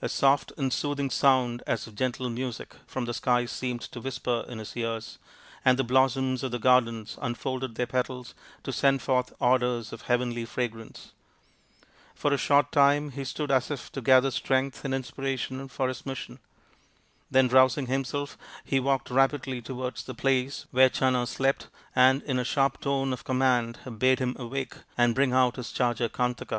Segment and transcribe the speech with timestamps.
[0.00, 4.44] A soft and soothing sound as of gentle music from the skies seemed to whisper
[4.46, 5.18] in his ears,
[5.64, 10.44] and the blossoms of the garden unfolded their petals to send forth odours of heavenly
[10.44, 11.10] fragrance.
[12.14, 16.06] For a short time he stood as if to gather strength and inspiration for his
[16.06, 16.38] mission.
[17.28, 21.66] Then, rousing him self, he walked rapidly towards the place where Channa slept
[21.96, 26.08] and in a sharp tone of command bade him awake and bring out his charger
[26.08, 26.56] Kantaka.